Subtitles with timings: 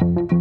[0.00, 0.37] Thank you.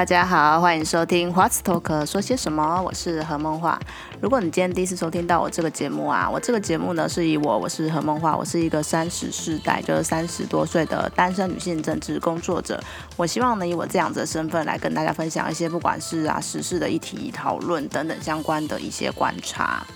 [0.00, 2.80] 大家好，欢迎收听 What's Talk 说些什么？
[2.80, 3.78] 我是何梦画。
[4.18, 12.82] 如果你今天第一次收听到我这个节目啊，我这个节目呢是以我我是何梦画，我是一个三十世代，就是三十多岁的单身女性政治工作者。
[13.18, 19.86] 我希望呢以我这样子的身份来跟大家分享一些不管是啊时事的议题讨论等等相关的一些观察。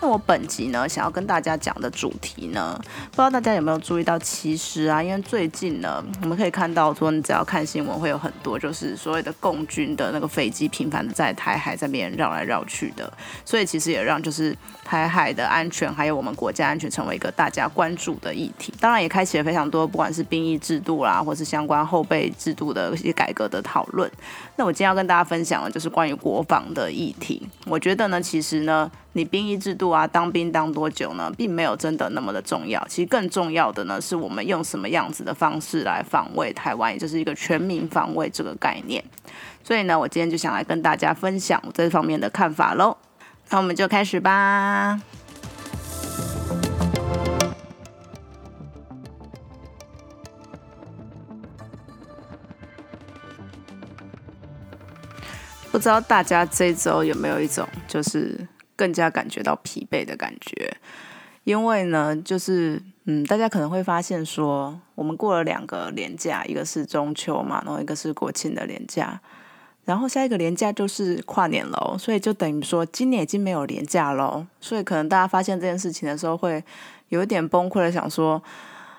[0.00, 2.78] 那我本集呢，想要跟大家讲的主题呢，
[3.10, 13.12] 不知道大家有没有注意到，其实啊，因为最近呢，我们可以看到说，你只要看新闻，会有很多就是所谓的共军的那个飞机频繁的在台海这边绕来绕去的，
[13.44, 14.56] 所以其实也让就是
[14.92, 18.74] 台海的安全还有我们国家安全成为一个大家关注的议题。
[18.78, 24.10] 当然，也开启了非常多不管是兵役制度啦，或是相关后备制度的一些改革的讨论。
[24.56, 27.48] 那我今天要跟大家分享的就是关于国防的议题。
[27.64, 28.90] 我觉得呢，其实呢。
[29.14, 32.82] 你兵役制度啊，当兵当多久呢，并没有真的那么的重要。
[32.88, 39.04] 其实更重要的呢，是我们用什么样子的方式来防卫台湾，也就是一个全民防卫这个概念。
[39.62, 42.96] 所以呢，我今天就想来跟大家分享这方面的看法喽。
[43.52, 45.00] 那我们就开始吧。
[55.70, 58.48] 不知道大家这周有没有一种就是。
[58.74, 60.76] 更加感觉到疲惫的感觉，
[61.44, 69.20] 因为呢，就是嗯，大家可能会发现说，我们过了两个年假，一个是中秋嘛，然后一个是国庆的年假，
[69.84, 76.62] 然后下一个年假就是跨年喽，所以就等于说今年已经没有年假喽，所以可能大家发现这件事情的时候，会
[77.08, 78.40] 有一点崩溃的想说，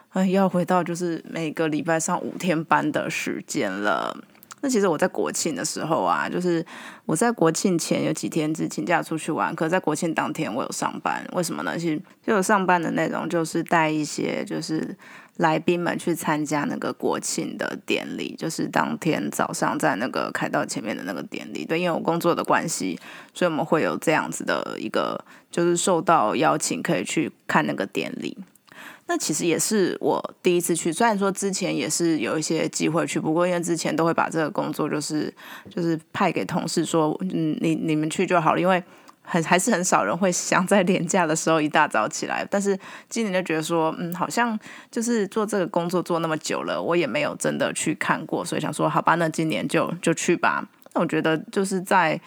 [0.10, 4.16] 哎，要回到就是每个礼拜上五天班的时间了。
[4.60, 6.66] 那其实我在国庆的时候啊，就是
[7.06, 11.78] 我在国庆前有几天是请假出去玩，可在国庆当天我有上班，为什么呢？
[11.78, 14.96] 其实就有上班的内容就是带一些就是
[15.38, 21.66] 来宾们去参加那个国庆的典礼，就是当天早上在那个凯道前面的那个典礼。
[21.66, 23.00] 对，因为我工作的关系，
[23.34, 25.20] 所以我们会有这样子的一个，
[25.50, 28.38] 就是受到邀请可以去看那个典礼。
[29.06, 35.34] 那其实也是我第一次去，虽然说之前也是有一些机会去，不过因为之前都会把这个工作就是
[35.70, 38.82] 就是派给同事说，嗯，你你们去就好了，因为
[39.24, 42.46] 很还是很少人会想在年假的时候一大早起来。
[42.50, 42.78] 但是
[43.10, 44.58] 今年就觉得说，嗯，好像
[44.92, 50.68] 就是做这个工作做那么久了，我也没有真的去看过，所以想说，好吧，那今年就就去吧。
[50.94, 52.20] 那我觉得就是在。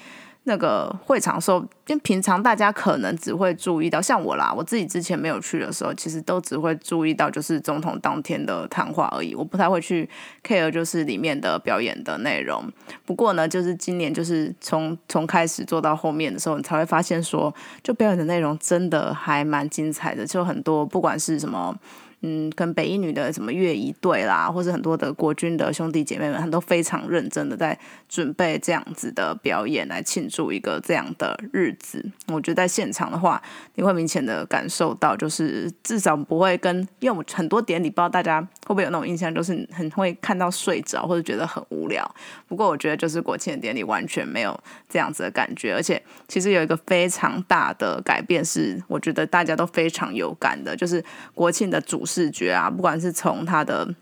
[0.48, 1.58] 那个会场的时候，
[1.88, 10.08] 因为平常大家可能只会注意到，像我啦，我自己之前没有去的时候，其实都只会注意到就是总统当天的谈话而已，我不太会去
[10.44, 12.64] care 就是里面的表演的内容。
[13.04, 17.52] 不过呢，就是今年就是从从开始做到后面的时候，你才会发现说，
[17.82, 21.76] 就表演的内容真的还蛮精彩的，就很多不管是什么。
[22.22, 27.78] 嗯，跟北一女的什么乐仪队啦，或者很多的国军的兄弟姐妹们，他都非常认真的在
[28.08, 32.04] 准备这样子的表演来庆祝一个这样的日子。
[32.28, 33.40] 我觉得在现场的话，
[33.74, 42.02] 你会明显的感受到，就是至少不会跟，因为我们很多典礼，不知道大家会不会有那种印象，就是很会看到睡着或者觉得很无聊。
[42.48, 52.05] 不过我觉得就是国庆的典礼完全没有这样子的感觉，而且其实有一个非常大的改变是，我觉得大家都非常有感的，就是国庆的主。
[52.06, 53.92] 视觉啊，不管是从他的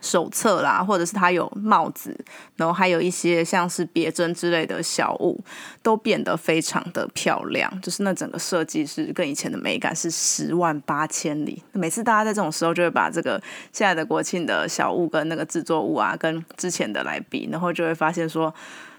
[0.00, 2.16] 手册啦，或者是他有帽子，
[2.54, 5.42] 然后还有一些像是别针之类的小物，
[5.82, 7.80] 都变得非常的漂亮。
[7.80, 11.60] 就是那整个设计是跟以前的美感是十万八千里。
[11.72, 13.42] 每次大家在这种时候，就会把这个
[13.72, 18.54] 现在的国庆的小物跟那个制作物啊，跟之前的来比，然后就会发现说，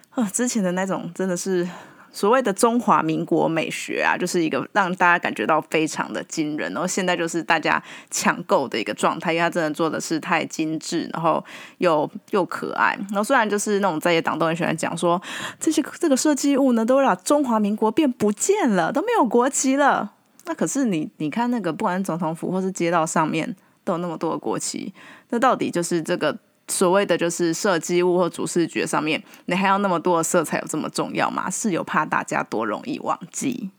[0.10, 1.66] 啊，之前的那种真的是。
[2.12, 11.44] 所谓的中华民国美学啊，就是一个让大家感觉到非常的惊人，然后现在就是大家抢购的一个状态，因为它真的做的是太精致，然后
[11.78, 12.98] 又又可爱。
[13.09, 15.22] 然后虽然就是那种在野党都很喜欢讲说，
[15.59, 20.13] 这些这个设计物呢，都让中华民国变不见了，都没有国旗了。
[20.45, 24.94] 那可是你你看那个，不管是总统府或是街道上面，都有那么多的国旗，
[25.30, 26.38] 那到底就是这个？
[26.69, 31.50] 所谓的就是设计物或主视觉上面，你还要那么多色彩有这么重要吗？
[31.50, 33.71] 是有怕大家多容易忘记？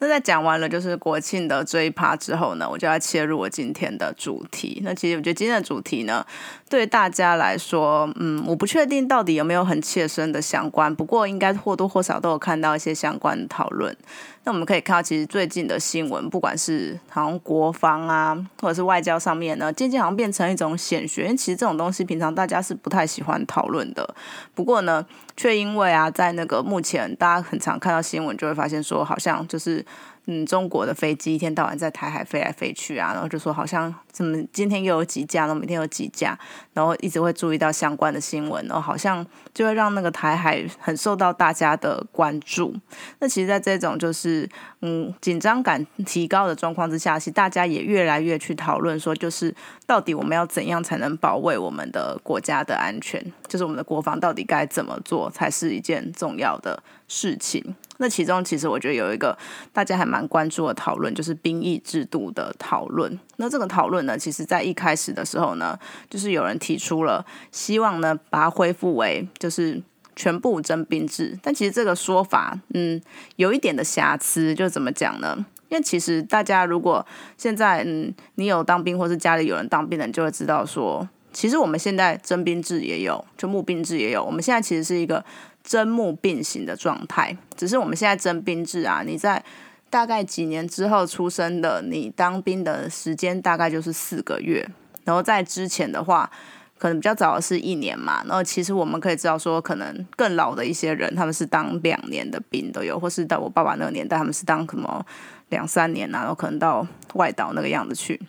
[0.00, 4.80] 那在讲完了就是国庆的这一趴之后呢，我就要切入我今天的主题。
[4.82, 6.26] 那其实我觉得今天的主题呢，
[6.74, 13.96] 对大家来说，嗯，我不确定到底有没有很切身的相关，不过应该或多或少都有看到一些相关的讨论。
[14.42, 21.22] 那我们可以看到，其实最近的新闻，不管是好像国防啊，或者是外交上面呢，渐渐好像变成一种显学。
[21.26, 24.12] 因为其实这种东西平常大家是不太喜欢讨论的。
[24.52, 25.06] 不过呢，
[25.36, 29.86] 却因为啊，在那个目前大家很常看到新闻，就会发现说，好像就是是。
[30.26, 36.38] 嗯，中国的飞机一天到晚在台海飞来飞去啊，然后就说好像怎么今天又有几架，然后明天有几架，
[36.72, 42.74] 然后一直会注意到相关的新闻，然后好像就会让那个台海很受到大家的关注。
[43.18, 44.48] 那其实，在这种就是
[44.80, 49.54] 嗯紧张感提高的状况之下，其实大家也越来越去讨论说，就是
[49.86, 56.82] 到底我们要怎样才能保卫我们的国家的安全，就是我们的国防到底该怎么做才是一件重要的
[57.14, 57.62] 事情。
[57.98, 59.38] 那其中其实我觉得有一个
[59.72, 63.16] 大家还蛮关注的讨论，就是兵役制度的讨论。
[63.36, 65.78] 那这个讨论呢，其实在一开始的时候呢，
[66.10, 69.80] 就是有人提出了希望呢把它恢复为就是
[70.16, 71.38] 全部征兵制。
[71.40, 73.00] 但其实这个说法，嗯，
[73.36, 75.46] 有一点的瑕疵，就怎么讲呢？
[75.68, 77.06] 因为其实大家如果
[77.38, 84.24] 现在嗯你有当兵或是家里有人当兵的，你就会知道说，其实我们现在征兵制也有，就募兵制也有。
[84.24, 85.24] 我们现在其实是一个。
[85.64, 89.42] 征募并行的状态，只是我们现在征兵制啊，你在
[89.88, 94.68] 大概几年之后出生的，你当兵的时间大概就是四个月，
[95.04, 96.30] 然后在之前的话，
[96.76, 105.04] 可能比较早的是一年嘛，然后其实我们可以知道说，可能更老的一些人，他们是当两年的兵都有，或是到我爸爸那个年代，他们是当什么
[105.48, 108.20] 两三年啊，然后可能到外岛那个样子去。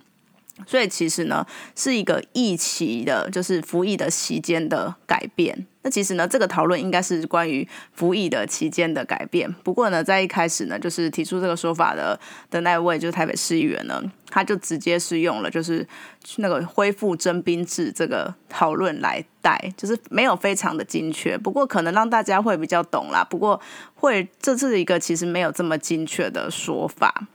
[0.65, 5.67] 所以其实呢，是一个役期的，就是服役的期间的改变。
[5.81, 9.53] 那其实呢，这个讨论应该是关于服役的期间的改变。
[9.63, 12.19] 不过呢，在一开始呢，就是提出这个说法的
[12.49, 15.85] 的那位，就是台北市议员呢，他就直接是用了就是
[16.37, 21.37] 那个恢复征兵制这个讨论来带，就是没有非常的精确。
[21.37, 23.23] 不过可能让大家会比较懂啦。
[23.23, 23.61] 不过
[23.93, 27.27] 会这是一个其实没有这么精确的说法。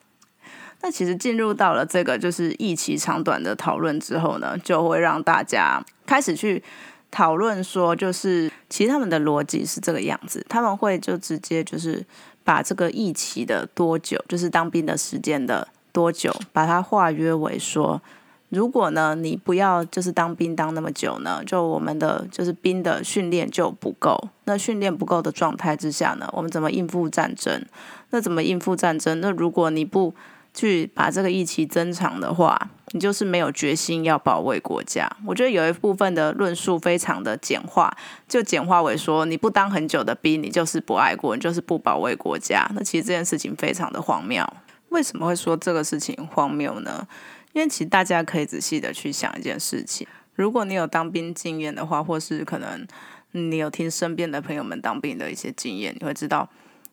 [0.83, 6.63] 那其实进入到了这个就是一期长短的讨论之后呢，就会让大家开始去
[7.11, 12.05] 讨论说，就是其实他们的逻辑是这个样子，他们会就直接就是
[12.45, 18.01] 把这个一期的多久，就是当兵的时间的多久，把它化约为说，
[18.49, 27.63] 如果呢你不要就是当兵当那么久呢，就我们的就是兵的训练就不够，那训练不够的状态之下呢，我们怎么应付战争？
[28.11, 29.21] 那怎么应付战争？
[29.21, 30.15] 那如果你不
[30.53, 35.09] 去把这个疫情增长的话，你就是没有决心要保卫国家。
[35.25, 37.97] 我觉得有一部分的论述非常的简化，
[38.29, 42.69] 就简化为说你不当很久的兵，你就是不爱国，你就是不保卫国家。
[42.75, 44.45] 那其实这件事情非常的荒谬。
[44.89, 47.07] 为什么会说这个事情荒谬呢？
[47.53, 52.85] 因为其实大家可以仔细的去想一件事情：如果你有当兵经验的话，或是可能
[53.31, 56.49] 你有听身边的朋友们当兵的一些经验，你会知道，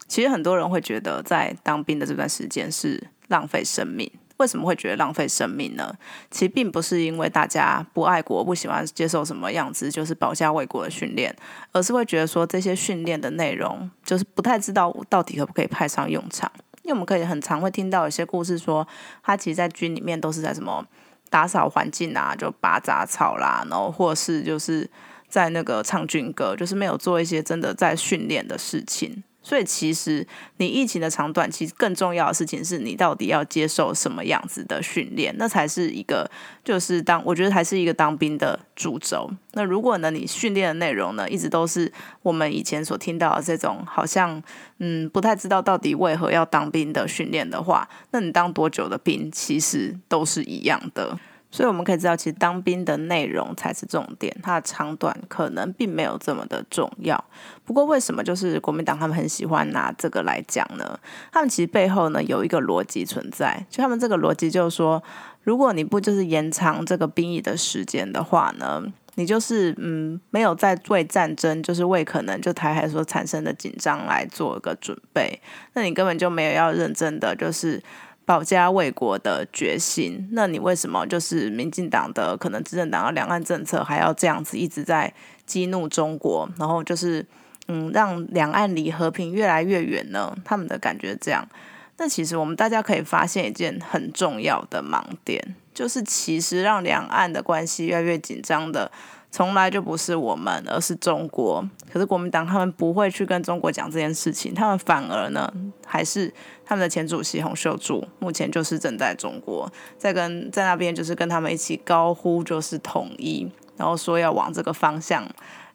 [0.08, 3.08] 其实很多人会觉得在当兵的这段时间是。
[3.28, 5.94] 浪费生命，为什么会觉得浪费生命呢？
[6.32, 11.36] 其实并不是因为大家不爱国、不喜欢接受什么样子就是保家卫国的训练，
[11.72, 16.52] 而是会觉得说这些训练的内容就是不太知道到底可不可以派上用场。
[16.84, 18.88] 因为我们可以很常会听到一些故事说，
[19.22, 20.86] 他其实，在军里面都是在什么
[21.30, 24.90] 打扫环境啊，就拔杂草啦，然后或是就是
[25.28, 29.22] 在那个唱军歌，就是没有做一些真的在训练的事情。
[29.48, 30.28] 所以其实
[30.58, 36.30] 你疫情的长短，其实更重要的事情是你到底要接受什么样子的训练，那才是一个
[36.66, 39.32] 就是当我觉得还是一个当兵的主轴。
[39.54, 41.90] 那如果呢，你训练的内容呢，一直都是
[42.24, 44.44] 我们以前所听到的这种，好像
[44.80, 51.18] 嗯不太知道到底为何要当兵的训练的话，那你当多久的兵其实都是一样的。
[51.50, 57.24] 所以我们可以知道，其实当兵的内容才是重点，它的长短可能并没有这么的重要。
[57.64, 61.00] 不过，为什么就是国民党他们很喜欢拿这个来讲呢？
[61.32, 65.02] 他们其实背后呢有一个逻辑存在，就他们这个逻辑就是说，
[65.44, 68.84] 如果你不就是延长这个兵役的时间的话呢，
[69.16, 75.42] 你就是嗯没有在为战争，就是为可能就台海所产生的紧张来做一个准备，
[75.74, 77.82] 那你根本就没有要认真的就是。
[78.28, 85.14] 保家卫国的决心，那你为什么就是民进党的可能执政党的两岸政策还要这样子一直在
[85.46, 87.26] 激怒中国，然后就是
[87.70, 90.36] 嗯让两岸离和平越来越远呢？
[90.44, 91.48] 他们的感觉这样。
[91.96, 98.92] 那其实我们大家可以发现一件很重要的盲点，就是其实让两岸的关系越来越紧张的。
[99.30, 101.64] 从来就不是我们，而是中国。
[101.92, 105.52] 可是国民党他们不会去跟中国讲这件事情，他们反而呢，
[105.86, 106.34] 还是
[106.66, 115.28] 他们的前主席洪秀柱，目前就是正在中国，在跟在那边就是跟他们一起高呼就是统一，然后说要往这个方向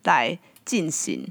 [0.04, 1.28] 来进行。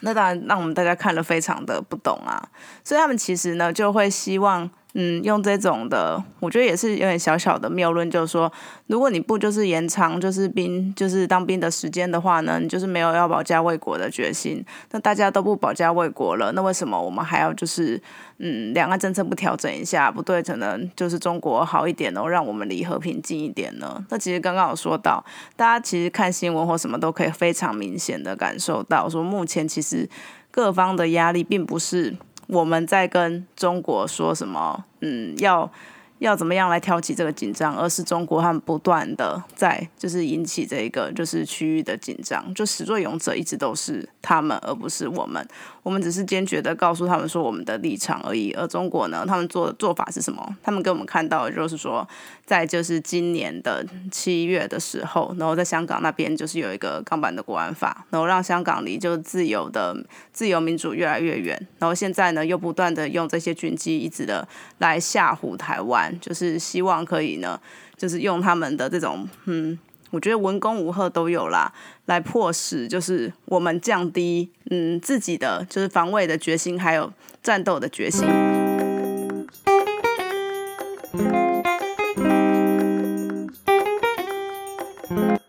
[0.00, 2.48] 那当然让我们大家看了非常的不懂啊，
[2.84, 8.50] 所以他们其实呢就会希望嗯，用这种的，我觉得也是有点小小的谬论，就是说，
[8.86, 14.64] 如果你不就是延长就是兵就是当兵的时间的话呢，你就是没有要保家卫国的决心。
[14.90, 18.00] 那大家都不保家卫国了，那为什么我们还要就是
[18.38, 24.02] 嗯，两岸政策不调整一下，不对，可能就是中国好一点哦，让我们离和平近一点呢？
[24.08, 25.22] 那其实刚刚有说到，
[25.54, 30.08] 大家其实看新闻或什么都可以非常明显的感受到，说目前其实
[30.50, 32.16] 各方的压力并不是。
[32.48, 34.84] 我们在跟中国说什么？
[35.00, 35.70] 嗯，要。
[36.18, 37.76] 要怎么样来挑起这个紧张？
[37.76, 45.46] 而是中国他们不断的在就是引起这一个就是区域的紧张，就始作俑者一直都是他们，而不是我们。
[45.88, 48.52] 我们只是坚决的告诉他们说我们的立场而已。
[48.52, 50.46] 而中国呢，他们做的做法是什么？
[50.62, 52.06] 他们给我们看到的就是说，
[52.44, 59.96] 在就是今年的七月的时候，然后在香港那边就是有一个港版的国安法，然后让香港离就自由的
[60.30, 61.58] 自由民主越来越远。
[61.78, 66.14] 然后现在呢，又不断的用这些军机一直的来吓唬台湾。
[66.20, 67.58] 就是希望可以呢，
[67.96, 69.78] 就是用他们的这种，嗯，
[70.10, 71.72] 我觉得文攻武赫都有啦，
[72.06, 77.12] 来迫使就是我们降低，嗯，自己的就是防卫的决心，还有
[77.42, 78.26] 战斗的决心。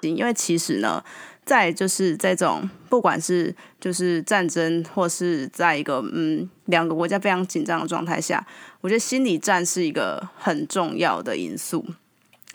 [0.01, 1.03] 因为其实呢。
[1.45, 8.45] 在就是这种，不管是就是战争，或是在一个嗯两个国家非常紧张的状态下，
[8.81, 11.83] 我觉得心理战是一个很重要的因素。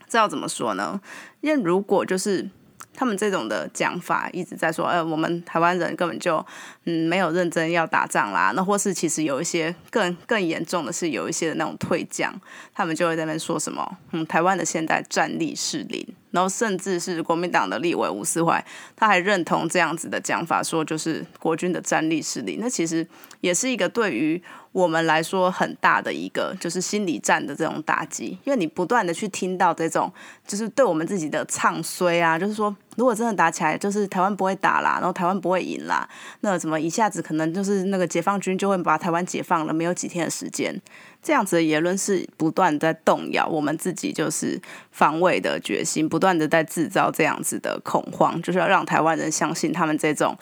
[0.08, 1.00] 这要怎么说呢？
[1.40, 2.49] 因为如果就是
[2.94, 6.44] 他们这种的讲法一直在说，呃，我们台湾人根本就
[6.84, 12.32] 嗯没有认真要打仗啦，那或是其实有一些更更严重的是有一些的那种退将，
[12.73, 16.06] 他们就会在那边说什么，嗯，台湾的现代战力是零。
[16.34, 18.62] 然后甚至是国民党的立委吴思怀，
[18.96, 22.58] 他还认同这样子的讲法，说就是国军的战力势力。
[22.60, 23.06] 那其实
[23.40, 30.12] 也是一个对于我们来说很大的一个就是心理战的这种打击，因为你不断的去听到这种
[30.44, 36.08] 就是对我们自己的唱衰啊，就是说如果真的打起来，就是台湾不会打啦，然后台湾不会赢啦，
[36.40, 40.74] 那怎么一下子可能就是那个解放军就会把台湾解放了，没有几天的时间。
[41.24, 44.60] 这样子的言论是不断在动摇我们自己就是
[44.92, 50.36] 防卫的决心，不断的在制造这样子的恐慌，就是要让台湾人相信他们这种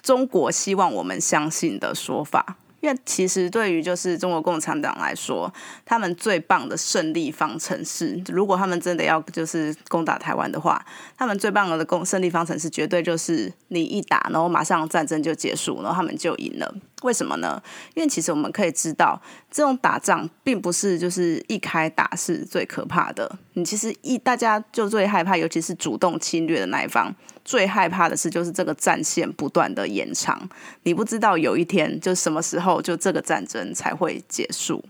[0.00, 2.56] 中国希望我们相信的说法。
[2.80, 5.52] 因为其实对于就是中国共产党来说，
[5.84, 10.82] 他们最棒的胜利方程式，如果他们真的要就是攻打台湾的话，
[11.18, 16.74] 他们最棒的攻胜利方程式绝对就是你一打，然后马上战争就结束，然后他们就赢了。
[17.02, 17.62] 为什么呢？
[17.94, 23.38] 因为其实我们可以知道，这种打仗并不是就是一开打是最可怕的。
[23.54, 27.14] 你其实一大家就最害怕，尤其是主动侵略的那一方，
[27.44, 30.48] 最害怕的是就是这个战线不断的延长。
[30.82, 34.84] 你不知道有一天就什么时候就这个战争才会结束。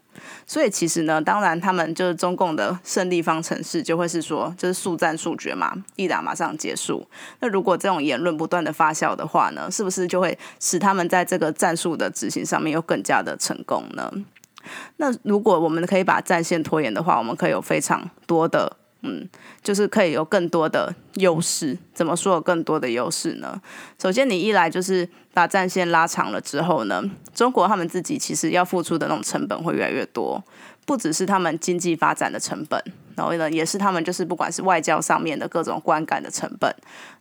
[0.47, 7.07] 所以其实呢，当然他们就是中共的胜利方程式就会是说，就是速战速决嘛，一打马上结束。
[7.41, 14.13] 那如果这种言论不断的发酵的话呢，是不是就会使他们在这个战术的执行上面又更加的成功呢？
[14.97, 18.77] 那如果我们可以把战线拖延的话，我们可以有非常多的。
[19.03, 19.29] 嗯，
[19.63, 21.77] 就是可以有更多的优势。
[21.95, 23.61] 怎么说有更多的优势呢？
[23.99, 27.03] 首先，你一来就是把战线拉长了之后呢，
[27.35, 30.43] 中国他们自己其实要付出的那种成本会越来越多，
[30.85, 32.83] 不只是他们经济发展的成本，
[33.17, 36.75] 然后呢，也是他们就是不管是外交上面的各种观感的成本，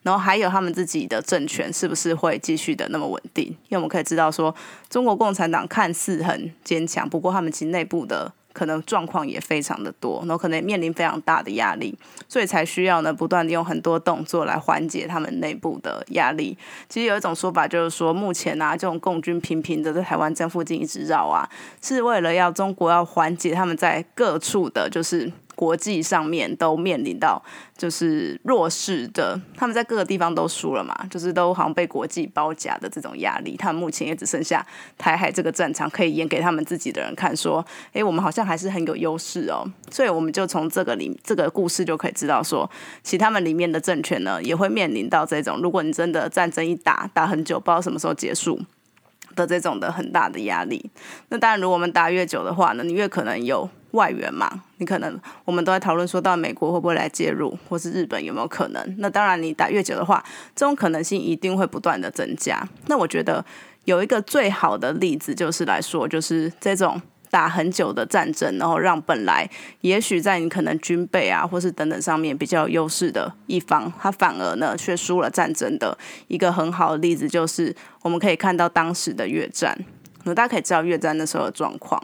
[0.03, 3.45] 然后还有他们自己的政权是不是会继续的那么稳定？
[3.45, 4.53] 因为我们可以知道说，
[4.89, 8.33] 中国共产党看似很坚强，不过他们其实内部的。
[8.53, 16.57] 可能状况也非常的多，然后可能面临非常大的压力，所以才需要呢不断的用很多动作来缓解他们内部的压力。
[16.87, 21.47] 其实有一种说法就是说，目前啊这种共军频频的在台湾这附近一直绕啊，
[21.81, 25.31] 是为了要中国要缓解他们在各处的，就是。
[25.59, 27.43] 国际上面都面临到
[27.77, 33.57] 就是弱势的，他们在各个地方都输了嘛，就是都好像被国际包夹的这种压力。
[33.57, 34.65] 他们目前也只剩下
[34.97, 39.69] 台海这个战场可以演给他们自己的人看，说，诶，我们好像还是很有优势哦。
[39.91, 42.69] 所以我们就从这个里这个故事就可以知道，说，
[43.03, 48.57] 其他们里面的政权呢，也会面临到这种，如果你真的战争一打打很久，不知道什么时候结束。
[49.45, 50.89] 的这种的很大的压力，
[51.29, 58.95] 那当然，如果我们打越久的话呢，你越可能有外援嘛，你可能我们都在讨论说到美国会不会来介入，或是日本有没有可能？
[58.99, 60.23] 那当然，你打越久的话，
[60.55, 62.67] 这种可能性一定会不断的增加。
[62.87, 63.43] 那我觉得
[63.85, 67.01] 有一个最好的例子就是来说，就是这种。
[67.29, 69.49] 打很久的战争，然后让本来
[69.81, 79.77] 也许在你可能军备啊，或是等等上面比较有优势的一方，他反而呢却输了战争的一个很好的例子，就是我们可以看到当时的越战。
[80.23, 82.01] 那大家可以知道越战那时候的状况。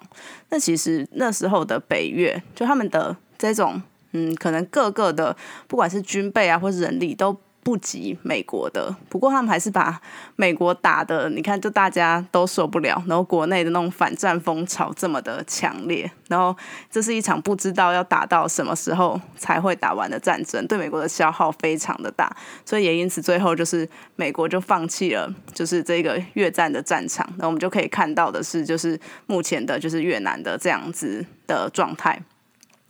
[0.50, 3.82] 那其实那时候的北越，就他们的这种，
[4.13, 5.36] 嗯，可能各个的
[5.67, 7.36] 不管是军备啊，或是人力都。
[7.65, 10.00] 不及美国的，不过他们还是把
[10.36, 13.03] 美国打的，你看，就大家都受不了。
[13.07, 16.55] 然后国内的那种反战风潮这么的强烈，然后
[16.91, 22.31] 这是一场不知道要打到什么时候才会打完的战争，对美国的消耗非常的大，
[22.63, 27.27] 所以也因此最后就是美国就放弃了，就是这个越战的战场。
[27.39, 32.22] 那我们就可以看到的是，就是目前的就是越南的这样子的状态。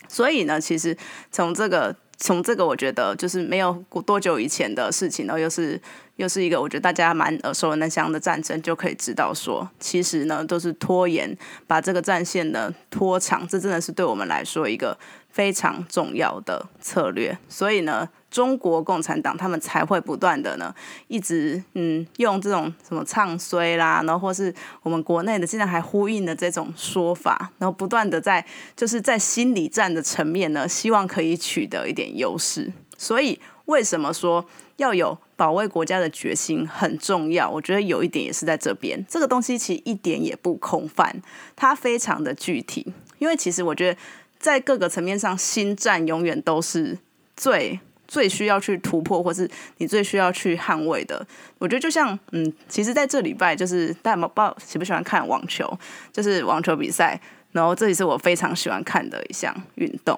[0.10, 0.98] 所以呢，其实
[1.32, 1.96] 从这个。
[2.18, 3.74] 从这个我觉得就是没有
[4.06, 5.80] 多久以前的事情，然后又是
[6.16, 14.98] 又是一个我觉得大家蛮耳熟能详的战争，就可以知道说，其实呢都是拖延，把这个战线呢拖长，这真的是对我们来说一个
[15.30, 17.38] 非常重要的策略。
[17.50, 18.10] 所以呢。
[18.36, 20.76] 中国共产党他们才会不断的呢，
[21.08, 32.74] 一直嗯用这种什么唱衰啦，然后或是我们国内的现在还呼应的这种说法，然后不断的在就是在心理战的层面呢，希望可以取得一点优势。
[32.98, 37.50] 所以为什么说要有保卫国家的决心很重要？
[37.50, 41.22] 我觉得有一点也是在这边，这个东西其实一点也不空泛，
[41.56, 42.94] 它非常的具体。
[43.18, 44.00] 因为其实我觉得
[44.38, 46.98] 在各个层面上，心战永远都是
[47.38, 47.80] 最。
[48.16, 49.46] 最需要去突破，或是
[49.80, 51.22] 你最需要去捍卫的，
[51.58, 55.78] 我觉得就像，嗯，其实在这礼拜，就是大家不知道喜不喜欢看网球，
[56.14, 57.20] 就是网球比赛，
[57.52, 60.18] 然后这也是我非常喜欢看的一项运动。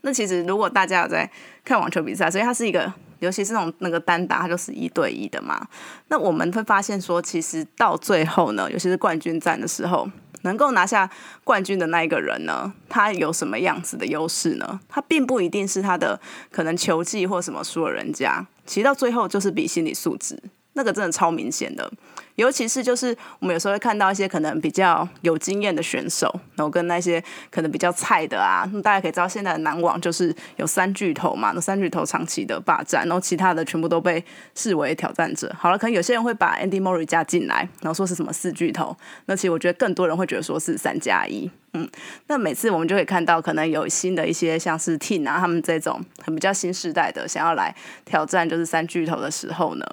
[0.00, 1.30] 那其实如果大家有在
[1.64, 5.64] 看网球比赛，所以它是一个，尤其是那种那个单打，它就是一对一的嘛。
[6.08, 10.10] 那我们会发现说，其实到最后呢，尤其是冠军战的时候。
[10.46, 11.10] 能够拿下
[11.44, 12.72] 冠军的那一个人呢？
[12.88, 14.80] 他有什么样子的优势呢？
[14.88, 16.18] 他并不一定是他的
[16.50, 20.40] 可能球技或什么输了人家，其实到最后就是比心理素质。
[20.76, 21.90] 那个真的超明显的，
[22.34, 34.22] 尤其是就是我们有时候会看到一些可能比较有经验的选手，然后跟那些可能比较菜的啊，大家可以知道现在的男网就是有三巨头嘛，那三巨头长期的霸占，然后其他的全部都被
[34.54, 35.50] 视为挑战者。
[35.58, 41.50] 好了，可能有些人会把 Andy Murray 加进来，然后说是什么四巨头，那其实我觉得更多人会觉得说是三加一。
[41.72, 41.88] 嗯，
[42.26, 47.74] 那每次我们就可以看到，可能有新的一些像是 Team 啊，他们这种很比较新时代的想要来
[48.04, 49.86] 挑战就是三巨头的时候呢。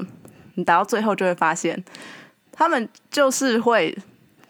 [0.56, 1.84] 你打到最后就会发现，
[2.52, 3.98] 他们就是会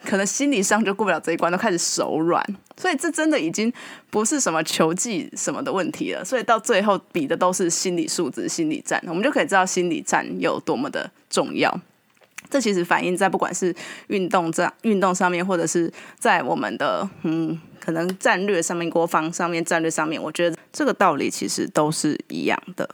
[0.03, 2.43] 可能心理上就过不了这一关，都开始手软。
[2.75, 3.71] 所以这真的已经
[4.09, 6.25] 不是什么球技什么的问题了。
[6.25, 11.79] 所以到最后比的都是心理素质、心理战，我们就可以知道心理战有多么的重要。
[12.49, 13.73] 这其实反映在不管是
[14.07, 22.87] 运动在运动上面，或者是在我们的嗯可能战略上面、国防上面、战略上面，我觉得这个道理其实都是一样的。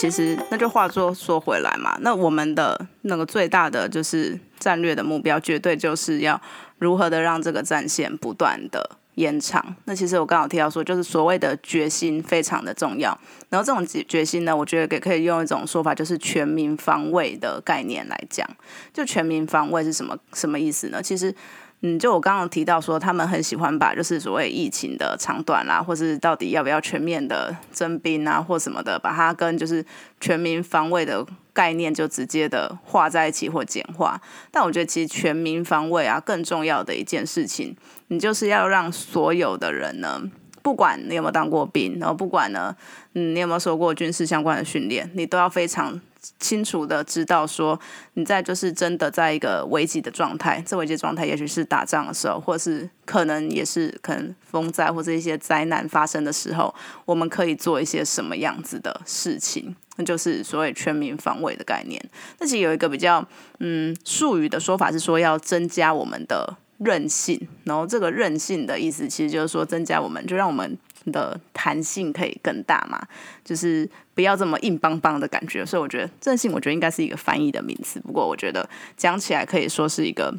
[0.00, 6.40] 其实那就话说说回来嘛，那我们的那个最大的就是战略的目标，绝对就是要
[6.78, 9.74] 如何的让这个战线不断的延长。
[9.86, 13.18] 那其实我刚好提到说，就是所谓的决心非常的重要。
[13.48, 18.48] 然后这种决决心呢，我觉得也可以用一种说法，就是全民防卫的概念来讲。
[18.94, 21.02] 就全民防卫是什么什么意思呢？
[21.02, 21.34] 其实。
[21.80, 29.84] 嗯，就我刚刚提到说，他们很喜欢把就是所谓疫情的长短啦，或是到底要不要全面的征兵啊，或什么的，把它跟就是
[30.20, 34.20] 全民防卫的概念就直接的画在一起或简化。
[34.50, 37.76] 但我觉得其实全民防卫啊，更重要的一件事情，
[38.08, 40.20] 你就是要让所有的人呢，
[40.62, 42.74] 不管你有没有当过兵，然后不管呢，
[43.14, 46.00] 嗯，你有没有受过军事相关的训练，你都要非常。
[46.38, 47.78] 清楚的知道说
[48.14, 62.02] 你在就是真的在一个危急的状态，这危机状态也许是打仗的时候，或是可能也是可能风灾或者一些灾难发生的时候，我们可以做一些什么样子的事情，那就是所谓全民防卫的概念。
[62.38, 63.26] 那其实有一个比较
[63.60, 70.76] 嗯术语的说法是说要增加我们的韧性，然后这个韧性的意思其实就是说增加我们就让我们。
[71.06, 73.00] 的弹性可以更大嘛？
[73.44, 78.00] 就是不要这么硬邦邦的感觉，所以我觉得正性，我觉得应该是一个翻译的名词。
[78.00, 80.34] 不过我觉得讲起来可以说是一个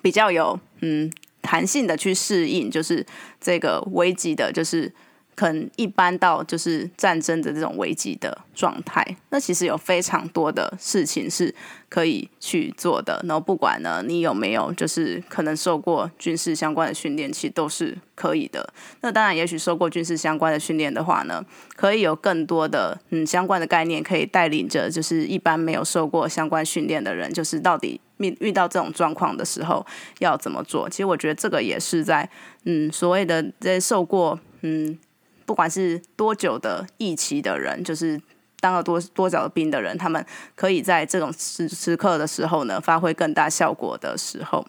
[0.00, 3.06] 比较有嗯弹性的去适应，就是
[3.40, 4.92] 这个危机的，就是。
[5.34, 11.54] 可能一般到就是战争的这种危机的状态，那其实有非常多的事情是
[11.88, 13.20] 可以去做的。
[13.26, 18.72] 然后不管呢你有没有就是可能受过军事相关的训练，其实都是可以的。
[19.00, 21.44] 那当然，也许受过军事相关的训练的话呢，
[21.76, 29.84] 可以有更多的嗯相关的概念，可以带领着就是一般没有受过相关训练的人，就是到底遇遇到这种状况的时候
[30.18, 30.88] 要怎么做。
[30.90, 32.28] 其实我觉得这个也是在
[32.64, 34.98] 嗯所谓的在受过嗯。
[35.46, 38.20] 不管是多久的疫期的人，就是
[38.60, 40.24] 当了多多角的兵的人，他们
[40.54, 44.66] 可以在这种时时刻的时候呢，发挥更大效果的时候。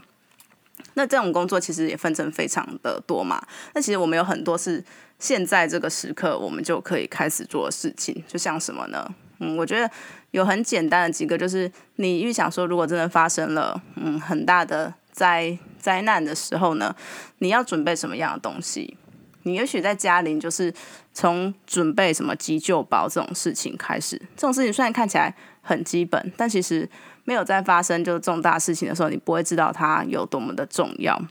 [0.96, 3.42] 那这种工作其实也分成非常的多嘛。
[3.74, 4.84] 那其实我们有很多是
[5.18, 9.08] 现在这个时刻我们就可以开始做的事情，就像什么呢？
[9.40, 9.90] 嗯，我觉得
[10.32, 16.96] 有很简单的几个，就是你预想说，如果真的发生了嗯很大的灾灾难的时候呢，
[17.40, 18.96] 你要准备什么样的东西？
[19.44, 20.74] 你也许在家里就是
[21.14, 24.18] 从准备什么急救包这种事情开始。
[24.36, 26.90] 这种事情虽然看起来很基本，但其实
[27.24, 31.22] 没有在发生就是重大事情的时候，你不会知道它有多么的重要。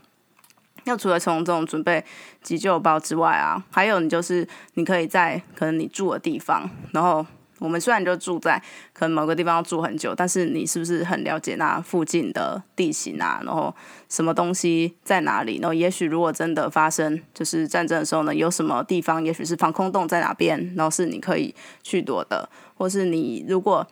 [0.85, 2.03] 那除了从这种准备
[2.41, 7.25] 急救包之外啊，还有你就是你可以在可能你住的地方，然后。
[7.63, 13.41] 我们虽然就住在可能某个地方要住很久，但是你是不是很了解那附近的地形啊？
[13.45, 13.73] 然后
[14.09, 15.59] 什么东西在哪里？
[15.61, 23.87] 然后也许如果真的发生就是战争的时候呢，有什么地方也许是防空洞在哪边，然后是你可以去躲的，或是你如果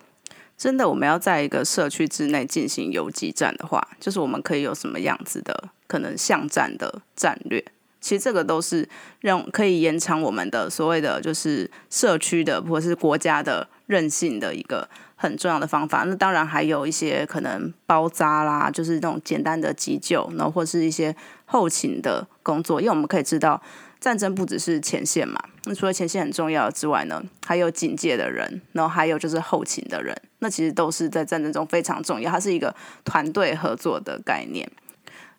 [0.57, 7.63] 真的我们要在一个社区之内进行游击战的话，就是我们可以有什么样子的可能巷战的战略？
[8.01, 8.87] 其实这个都是
[9.19, 16.03] 让可以延长我们的所谓的就是社区的或者是国家的韧性的一个很重要的方法。
[16.03, 22.81] 那当然还有一些可能包扎啦，就是那种简单的急救，然后或是一些后勤的工作。
[22.81, 23.61] 因为我们可以知道，
[23.99, 32.31] 战争不只是前线嘛，那除了前线很重要之外呢，还有警戒的人，然后还有就是后勤的人，那其实都是在战争中非常重要。
[32.31, 34.67] 它是一个团队合作的概念。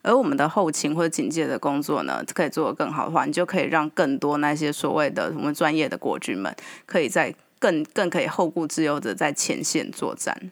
[0.03, 10.51] 而我们的后勤或者警戒的工作呢，可以做得更好的话，你就可以让更多那些所谓的我们专业的国军们，可以在更更可以后顾之忧的在前线作战，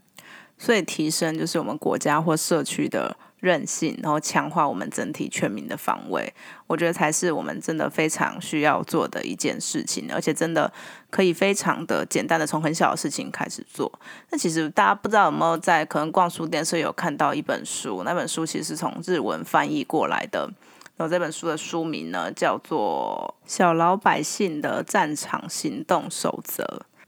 [0.57, 3.17] 所以提升就是我们国家或社区的。
[3.40, 6.33] 韧性，然后强化我们整体全民的防卫，
[6.66, 10.72] 我觉得才是我们真的非常需要做的一件事情，而且真的
[11.11, 13.90] 可以非常的简单的从很小的事情开始做。
[14.31, 20.50] 那其实大家不知道有没有在可能逛书店时有看到一本书，那本书其实是从日文翻译过来的，
[20.96, 26.62] 然后这本书的书名呢叫做《小老百姓的战场行动守则》，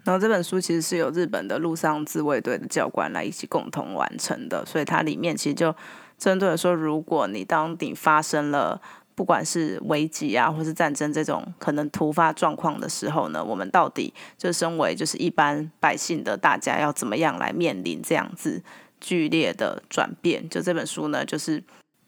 [0.05, 5.75] 然后这本书其实是由日本的陆上自卫队的教官来一起共同完成的，所以它里面其实就。
[6.23, 8.81] 针对说，如果你当你发生了
[9.17, 18.63] 不管是危机啊，或是战争这种可能突发状况的时候呢，我们到底就身为就是一般百姓的大家要怎么样来面临这样子
[19.01, 20.49] 剧烈的转变？
[20.49, 21.61] 就这本书呢，就是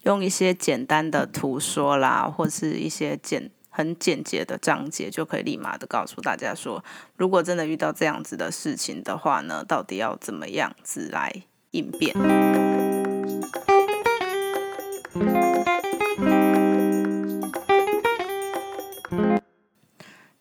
[0.03, 6.85] 用一些简单的图说啦，或是一些简很简洁的章节，就可以立马的告诉大家说，
[7.17, 12.15] 如果真的遇到这样子的事情的话呢，到底要怎么样子来应变？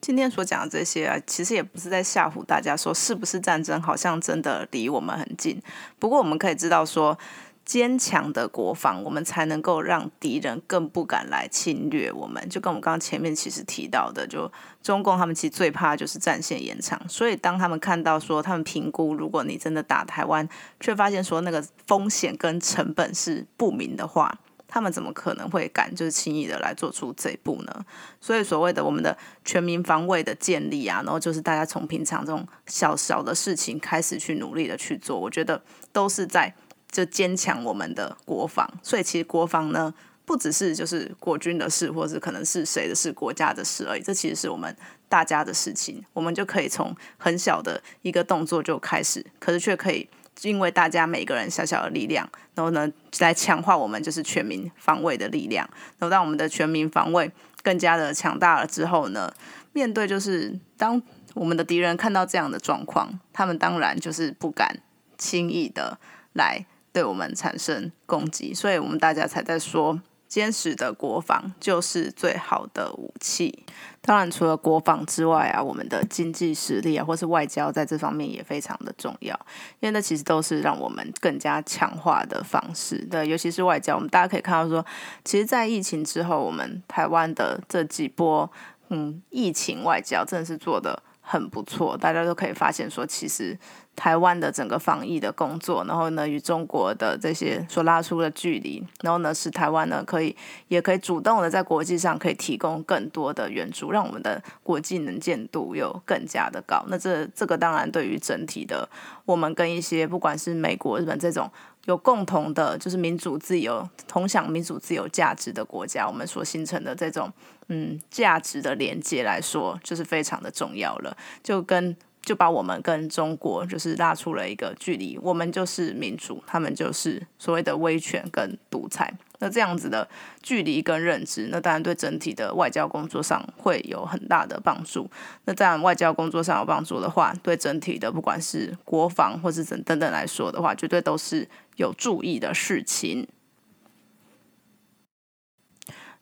[0.03, 5.57] 今天所讲的这些啊，其实也不是在吓唬大家，说是不是战争好像真的离我们很近。
[5.97, 7.17] 不过我们可以知道，说
[7.63, 12.45] 坚强的国防，我们才能够让敌人更不敢来侵略我们。
[12.49, 17.01] 就跟我们刚刚前面其实提到的，就中共他们其实最怕就是战线延长。
[17.07, 20.45] 所以当他们看到说，他们评估如果你真的打台湾，
[20.81, 24.37] 却发现说那个风险跟成本是不明的话。
[24.73, 27.85] 他们怎么可能会敢就是轻易的来做出这一步呢？
[28.19, 36.51] 所以所谓的我们的全民防卫的建立啊，然后就是大家从平常这种小小的事情开始去努力的去做，我觉得都是在
[36.91, 38.67] 就坚强我们的国防。
[38.81, 39.93] 所以其实国防呢，
[40.25, 44.01] 不只是就是国军的事，或者可能是谁的事，国家的事而已。
[44.01, 44.75] 这其实是我们
[45.07, 50.09] 大家的事情，我们就可以从很小的一个动作就开始，可是却可以。
[50.41, 55.67] 因为大家每个人小小的力量，然后呢，来强化我们就是全民防卫的力量。
[55.99, 59.31] 然后当我们的全民防卫更加的强大了之后呢，
[59.71, 61.01] 面对就是当
[61.33, 64.79] 我们的敌人看到这样的状况，他们当然就是不敢
[65.17, 65.97] 轻易的
[66.33, 68.53] 来对我们产生攻击。
[68.53, 70.01] 所以我们大家才在说。
[70.25, 73.63] 坚实的国防就是最好的武器。
[74.05, 79.33] 当然，除了国防之外啊，我们的经济实力啊，或是外交，在这方面也非常的重要。
[79.79, 82.97] 因为那其实都是让我们更加强化的方式。
[83.05, 84.85] 对，尤其是外交，我们大家可以看到说，
[85.23, 88.51] 其实，在疫情之后，我们台湾的这几波
[88.89, 91.97] 嗯疫情外交，真的是做的很不错。
[91.97, 93.57] 大家都可以发现说，其实。
[93.95, 100.35] 台湾的整个防疫的工作，然后呢，与中国的这些所拉出的距离，然后呢，使台湾呢可以
[100.67, 106.83] 也可以主动的在国际上可以提供更多的援助，让我们的国际能见度又更加的高。
[106.87, 108.89] 那这这个当然对于整体的
[109.25, 111.47] 我们跟一些不管是美国、日本这种
[111.85, 117.31] 有共同的，就是民主自由、同享民主自由价值的国家，我们所形成的这种
[117.67, 121.15] 嗯价值的连接来说，就是非常的重要了。
[121.43, 129.13] 就跟就把我们跟中国就是拉出了一个距离，我们就是民主，他们就是所谓的威权跟独裁。
[129.39, 130.07] 那这样子的
[130.41, 135.09] 距离跟认知，那当然对整体的外交工作上会有很大的帮助。
[135.43, 141.45] 那当然外交工作上有帮助的话，对整体的不管是国防或是等等等来说的话，绝对都是
[141.75, 143.27] 有注意的事情。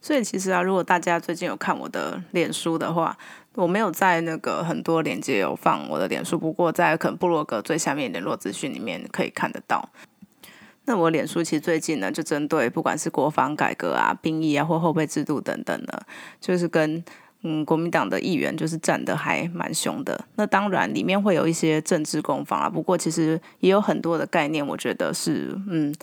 [0.02, 3.16] 所以其实啊，如果大家最近有看我的脸书的话，
[3.54, 9.90] 我没有在那个很多链接有放我的脸书，不过在可能部落格最下面联络资讯里面可以看得到。
[10.86, 16.04] 那我脸书其实最近呢，就针对不管是国防改革啊、兵役啊或后备制度等等的，
[16.40, 17.04] 就是跟
[17.44, 20.26] 嗯国民党的议员就是站的还蛮凶的。
[20.36, 25.94] 那当然里面会有一些政治攻防啊，不过其实也有很多的概念，我觉得是嗯。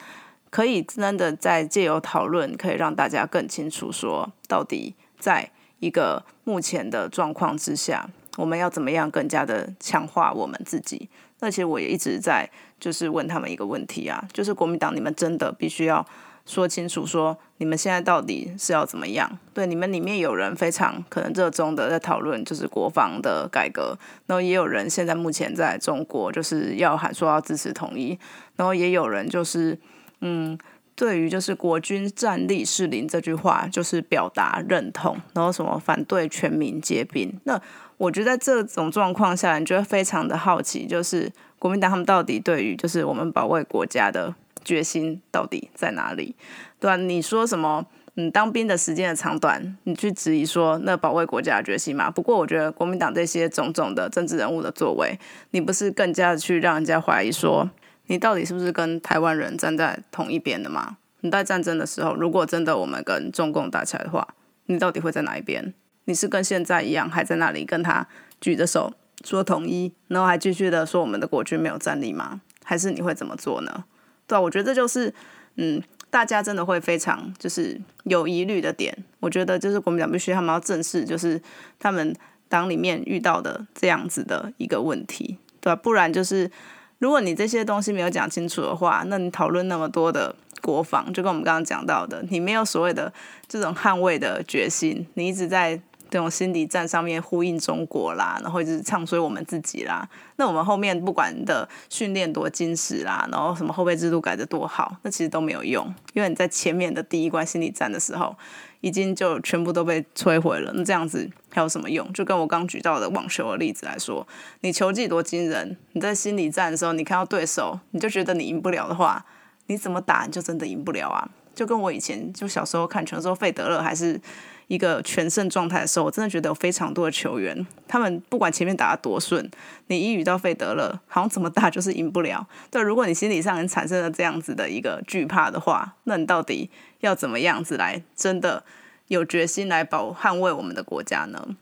[0.51, 11.09] 可以真的在借由讨论，可以让大家更清楚说，到底在一个目前的状况之下，我们要怎么样更加的强化我们自己？
[11.41, 12.49] 那其实我也一直在
[12.81, 16.05] 就是问他们一个问题啊，就是国民党，你们真的必须要
[16.47, 19.39] 说清楚，说你们现在到底是要怎么样？
[19.53, 28.19] 对，你们里面有人非常可能热衷的在讨论就是国防的改革，然后也有人现在目前在中国就是要喊说要支持统一，
[28.57, 29.79] 然后也有人就是。
[30.21, 30.59] 嗯，
[30.95, 37.33] 对于就是“国军战力是零”这句话，就是表达认同，然后什么反对全民皆兵。
[37.45, 37.61] 那
[37.97, 46.35] 我觉得在这种状况下，你觉得非常的好奇，就是国民党他们到底对于就是我们保卫国家的决心到底在哪里？
[46.81, 46.97] 对吧？
[46.97, 47.87] 你说什么？
[48.21, 52.11] 嗯，当兵的时间的长短，你去质疑说那保卫国家的决心嘛？
[52.11, 55.17] 不过我觉得国民党这些种种的政治人物的作为，
[55.53, 57.71] 你不是更加的去让人家怀疑说？
[58.09, 60.99] 你到底是不是跟台湾人站在同一边的吗？
[61.21, 64.27] 你在战争的时候，如果真的我们跟中共打起来的话，
[64.67, 65.75] 你到底会在哪一边？
[66.05, 68.07] 你是跟现在一样，还在那里跟他
[68.41, 68.95] 举着手
[69.25, 72.41] 说统一，然后还继续的说我们的国军没有战力吗？
[72.65, 73.85] 还是你会怎么做呢？
[74.27, 75.13] 对啊，我觉得这就是
[75.57, 78.97] 嗯，大家真的会非常就是有疑虑的点。
[79.21, 81.39] 我觉得就是国民党必须他们要正视，就是
[81.79, 82.15] 他们
[82.49, 85.77] 党里面遇到的这样子的一个问题，对吧？
[85.77, 86.51] 不然就是。
[86.99, 93.13] 如果你这些东西没有讲清楚的话，那你讨论那么多的国防，就跟我们刚刚讲到的，你没有所谓的
[93.47, 95.81] 这种捍卫的决心，你一直在
[96.11, 108.37] 这种心理战上面呼应中国啦，然后一直唱衰我们自己啦，那我们后面不管的训练多精实啦，然后什么后备制度改的多好，那其实都没有用，因为你在前面的第一关心理战的时候。
[108.81, 112.13] 已经就全部都被摧毁了，那这样子还有什么用？
[112.13, 114.27] 就跟我刚举到的网球的例子来说，
[114.61, 119.25] 你球技多惊人，你在心理战的时候，你看到对手，你就觉得你赢不了的话，
[119.67, 121.29] 你怎么打你就真的赢不了啊？
[121.55, 124.21] 就跟我以前就小时候看球的时候，费德勒还是。
[124.69, 129.51] 一个全胜状态的时候，我真的觉得有非常多的球员，他们不管前面打的多顺，
[129.87, 132.47] 你一遇到费德勒，好像怎么打就是赢不了。
[132.71, 136.69] 对，如果你心理上产生了这样子的一个惧怕的话，那你到底
[137.01, 138.65] 要怎么样子来真的
[139.07, 141.57] 有决心来保捍卫我们的国家呢？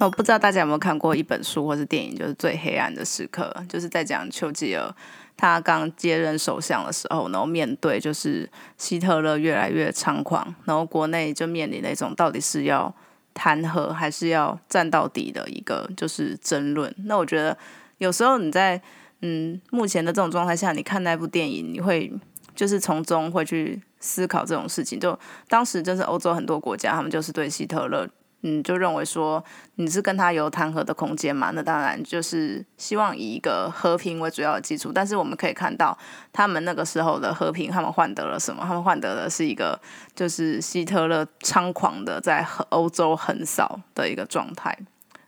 [0.00, 4.94] 我不知道大家有没有看过一本书或是电影，就是《最黑暗的时刻》，就是在讲丘吉尔。
[5.36, 12.94] 他刚接任首相的时候，然后面对就是希特勒越来越猖狂，然后国内就面临那种到底是要
[13.32, 16.94] 弹劾还是要战到底的一个就是争论。
[17.06, 17.56] 那我觉得
[17.98, 18.80] 有时候你在
[19.20, 22.12] 嗯目前的这种状态下，你看那部电影，你会
[22.54, 24.98] 就是从中会去思考这种事情。
[24.98, 28.08] 就当时就是欧洲很多国家，他们就是对希特勒。
[28.46, 29.42] 嗯，就认为说
[29.76, 31.50] 你是跟他有谈和的空间嘛？
[31.54, 34.92] 那当然就是希望以一个和平为主要的基础。
[34.94, 35.96] 但是我们可以看到，
[36.30, 38.62] 他们那个时候的和平，他们换得了什么？
[38.62, 39.80] 他们换得的是一个
[40.14, 44.78] 就是希特勒猖狂的在欧洲横扫的一个状态。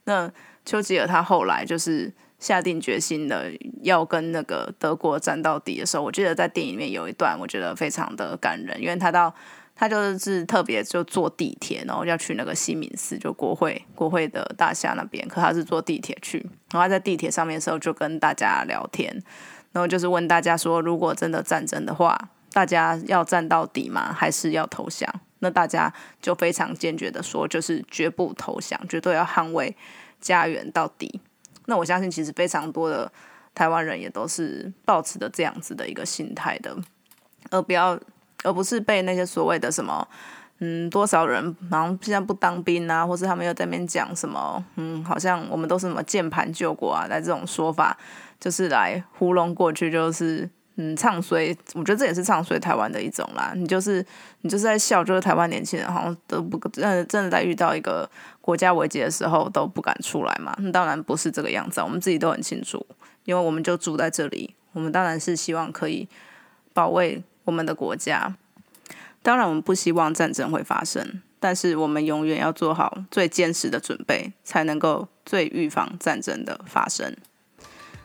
[0.05, 0.31] 那
[0.67, 3.51] 丘吉尔他后来就是下定决心的
[3.83, 9.35] 要跟那个德国战到底的时候，我记得在电影里面有一段，我觉得非常的感人，因为他到。
[9.79, 15.29] 他就是特别就坐地铁，然后要去那个西敏寺，就国会国会的大厦那边。
[15.29, 16.39] 可他是坐地铁去，
[16.71, 19.23] 然后他在地铁上面的时候就跟大家聊天，
[19.73, 22.19] 然后就是问大家说，如果真的战争的话，
[22.55, 24.15] 大家要战到底吗？
[24.15, 25.07] 还是要投降？
[25.41, 29.77] 那大家就非常坚决的说，就是绝不投降，绝对要捍卫
[30.23, 31.21] 家园到底。
[31.67, 33.13] 那我相信，其实非常多的
[33.55, 36.77] 台湾人也都是抱持的这样子的一个心态的，
[37.51, 37.99] 而不要。
[38.45, 40.07] 而不是被那些所谓的什么，
[40.59, 47.97] 嗯，多少人好像现在不当兵啊，或是他们又在那边讲什么，嗯，好像我们都是什么键盘救国啊，来这种说法，
[48.39, 53.53] 就是来糊弄过去，就是嗯，唱衰，我觉得这也是唱衰台湾的一种啦。
[53.57, 54.05] 你就是
[54.43, 58.09] 你就是在笑，就是台湾年轻人好像都不真真的在遇到一个
[58.47, 60.57] 国家危机的时候都不敢出来嘛。
[60.61, 62.87] 那当然不是这个样子，我们自己都很清楚，
[63.25, 66.07] 因为我们就住在这里，我们当然是希望可以
[66.73, 68.37] 保卫我们的国家。
[69.21, 77.13] 当然，我们不希望战争会发生，但是我们永远要做好最坚实的准备，才能够最预防战争的发生。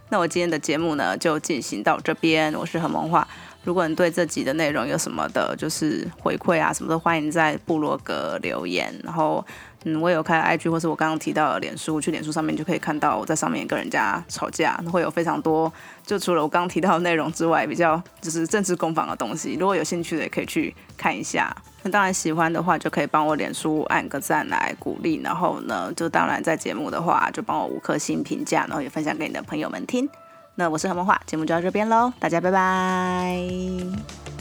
[0.10, 2.52] 那我今天的节目呢，就进行到这边。
[2.56, 3.28] 我是何萌化。
[3.64, 8.92] 如果你对这集的内容有什么的，就是回馈啊什么的，欢迎在部落格留言。
[9.04, 9.46] 然后，
[9.84, 15.72] 嗯，我有开 IG 或是我刚刚提到的脸书，去脸书上面就可以看到我在上面跟人家吵架，会有非常多，
[16.06, 19.58] 就除了我刚刚提到的内容之外，比较就是政治攻防的东西。
[19.60, 21.56] 如果有兴趣的，也可以去看一下。
[21.84, 25.20] 那当然喜欢的话，就可以帮我脸书按个赞来鼓励。
[25.24, 30.08] 然后呢，就当然在节目的话，就帮我五颗星评价，然后也分享给你的朋友们听。
[30.54, 34.41] 那我是何梦画，节目就到这边喽，大家拜拜。